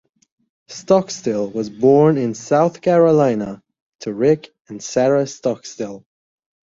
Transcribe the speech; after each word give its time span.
Stockstill 0.67 1.51
was 1.51 1.69
born 1.69 2.17
in 2.17 2.33
South 2.33 2.81
Carolina 2.81 3.61
to 3.99 4.11
Rick 4.11 4.49
and 4.67 4.83
Sara 4.83 5.27
Stockstill. 5.27 6.07